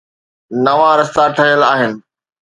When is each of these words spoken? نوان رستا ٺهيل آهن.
نوان 0.65 0.93
رستا 1.01 1.23
ٺهيل 1.35 1.61
آهن. 1.73 1.91